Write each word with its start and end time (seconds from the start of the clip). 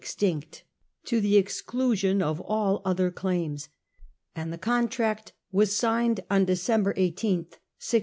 extinct, 0.01 0.63
to 1.05 1.21
the 1.21 1.37
exclusion 1.37 2.23
of 2.23 2.41
all 2.41 2.81
other 2.83 3.11
claims; 3.11 3.69
and 4.35 4.51
the 4.51 4.57
contract 4.57 5.31
was 5.51 5.75
signed 5.75 6.21
on 6.27 6.43
December 6.43 6.91
18, 6.97 7.37
1663. 7.41 7.99